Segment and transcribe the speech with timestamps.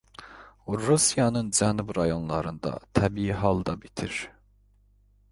[0.85, 4.17] Rusiyanın cənub rayonlarında təbii halda bitir.